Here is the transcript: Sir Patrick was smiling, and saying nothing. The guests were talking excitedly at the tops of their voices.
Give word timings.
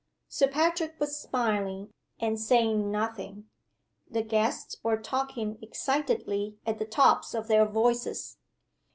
Sir 0.29 0.47
Patrick 0.47 0.99
was 0.99 1.15
smiling, 1.19 1.93
and 2.19 2.39
saying 2.39 2.89
nothing. 2.89 3.51
The 4.09 4.23
guests 4.23 4.77
were 4.81 4.97
talking 4.97 5.59
excitedly 5.61 6.57
at 6.65 6.79
the 6.79 6.85
tops 6.85 7.35
of 7.35 7.47
their 7.47 7.67
voices. 7.67 8.37